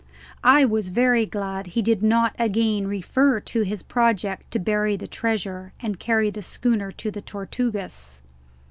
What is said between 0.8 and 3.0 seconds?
very glad he did not again